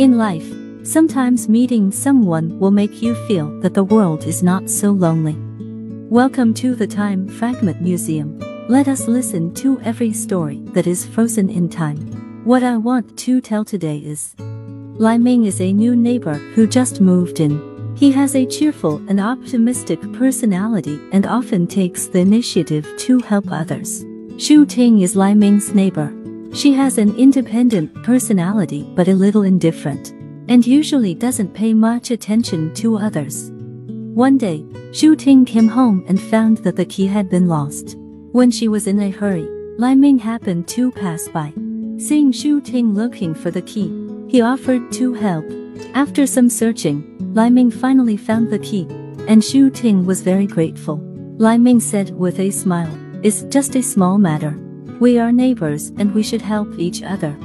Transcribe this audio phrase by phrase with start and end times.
[0.00, 4.90] In life, sometimes meeting someone will make you feel that the world is not so
[4.90, 5.36] lonely.
[6.10, 8.40] Welcome to the Time Fragment Museum.
[8.68, 12.42] Let us listen to every story that is frozen in time.
[12.44, 17.00] What I want to tell today is Lai Ming is a new neighbor who just
[17.00, 17.94] moved in.
[17.96, 24.04] He has a cheerful and optimistic personality and often takes the initiative to help others.
[24.38, 26.12] Shu Ting is Lai Ming's neighbor.
[26.54, 30.10] She has an independent personality but a little indifferent,
[30.48, 33.50] and usually doesn't pay much attention to others.
[34.14, 37.96] One day, Shu Ting came home and found that the key had been lost.
[38.30, 39.48] When she was in a hurry,
[39.78, 41.52] Lai Ming happened to pass by.
[41.98, 43.90] Seeing Shu Ting looking for the key,
[44.28, 45.44] he offered to help.
[45.94, 48.86] After some searching, Lai Ming finally found the key,
[49.26, 51.00] and Shu Ting was very grateful.
[51.36, 54.56] Lai Ming said with a smile, It's just a small matter.
[55.00, 57.36] We are neighbors and we should help each other.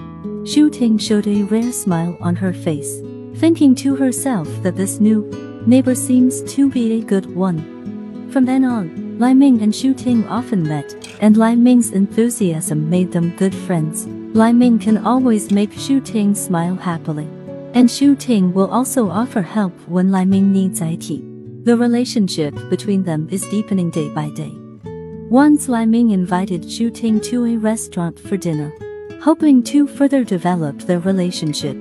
[0.46, 3.02] Shu Ting showed a rare smile on her face,
[3.36, 5.24] thinking to herself that this new
[5.66, 8.30] neighbor seems to be a good one.
[8.32, 13.12] From then on, Lai Ming and Shu Ting often met, and Lai Ming's enthusiasm made
[13.12, 14.06] them good friends.
[14.36, 17.28] Lai Ming can always make Shu Ting smile happily.
[17.74, 21.66] And Shu Ting will also offer help when Lai Ming needs IT.
[21.66, 24.59] The relationship between them is deepening day by day.
[25.30, 28.74] Once Lai Ming invited Shu Ting to a restaurant for dinner,
[29.22, 31.78] hoping to further develop their relationship.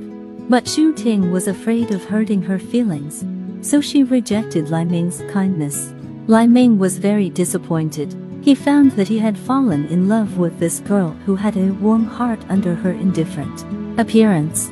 [0.51, 3.25] But Shu Ting was afraid of hurting her feelings,
[3.67, 5.95] so she rejected Lai Ming's kindness.
[6.27, 8.15] Lai Ming was very disappointed.
[8.43, 12.05] He found that he had fallen in love with this girl who had a warm
[12.05, 13.65] heart under her indifferent
[13.99, 14.71] appearance.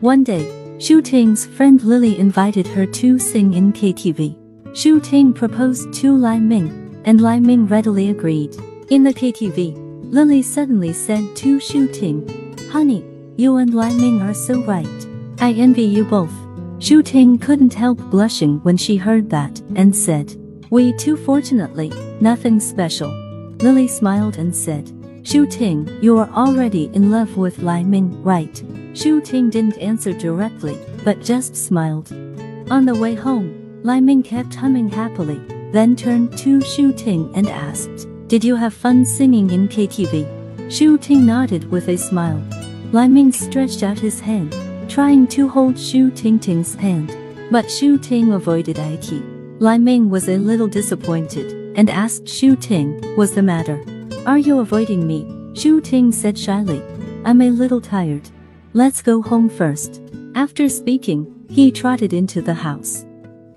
[0.00, 4.76] One day, Shu Ting's friend Lily invited her to sing in KTV.
[4.76, 8.54] Shu Ting proposed to Lai Ming, and Lai Ming readily agreed.
[8.88, 9.74] In the KTV,
[10.12, 13.04] Lily suddenly said to Shu Ting, Honey,
[13.36, 15.06] you and Lai Ming are so right.
[15.40, 16.32] I envy you both.
[16.78, 20.36] Shu Ting couldn't help blushing when she heard that and said,
[20.70, 21.88] We too fortunately,
[22.20, 23.10] nothing special.
[23.58, 24.92] Lily smiled and said,
[25.24, 28.62] Shu Ting, you are already in love with Lai Ming, right?
[28.94, 32.12] Shu Ting didn't answer directly, but just smiled.
[32.70, 35.40] On the way home, Lai Ming kept humming happily,
[35.72, 40.70] then turned to Shu Ting and asked, Did you have fun singing in KTV?
[40.70, 42.42] Shu Ting nodded with a smile.
[42.92, 44.54] Lai Ming stretched out his hand,
[44.88, 47.16] trying to hold Shu Ting Ting's hand,
[47.50, 49.12] but Shu Ting avoided it.
[49.60, 53.84] Lai Ming was a little disappointed and asked Shu Ting, What's the matter?
[54.26, 55.26] Are you avoiding me?
[55.54, 56.82] Shu Ting said shyly,
[57.24, 58.28] I'm a little tired.
[58.72, 60.00] Let's go home first.
[60.34, 63.04] After speaking, he trotted into the house.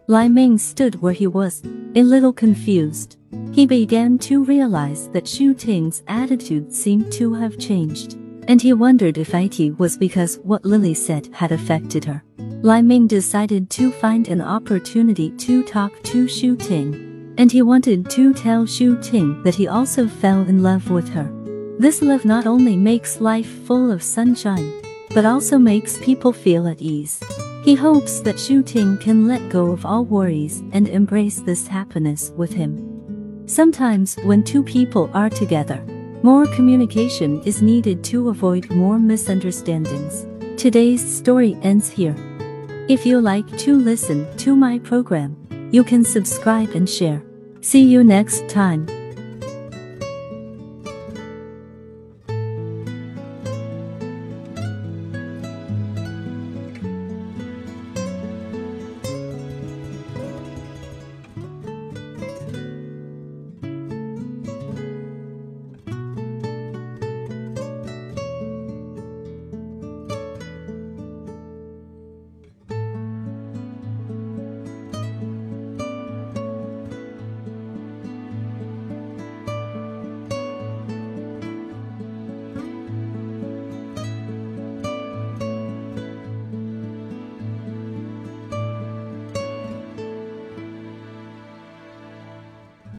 [0.07, 1.61] Lai Ming stood where he was,
[1.95, 3.15] a little confused.
[3.53, 8.17] He began to realize that Shu Ting's attitude seemed to have changed,
[8.49, 12.21] and he wondered if it was because what Lily said had affected her.
[12.37, 18.09] Lai Ming decided to find an opportunity to talk to Shu Ting, and he wanted
[18.09, 21.31] to tell Shu Ting that he also fell in love with her.
[21.79, 24.81] This love not only makes life full of sunshine,
[25.11, 27.21] but also makes people feel at ease.
[27.63, 32.31] He hopes that Shu Ting can let go of all worries and embrace this happiness
[32.35, 33.45] with him.
[33.45, 35.81] Sometimes when two people are together,
[36.23, 40.27] more communication is needed to avoid more misunderstandings.
[40.61, 42.15] Today's story ends here.
[42.89, 45.37] If you like to listen to my program,
[45.71, 47.23] you can subscribe and share.
[47.61, 48.87] See you next time.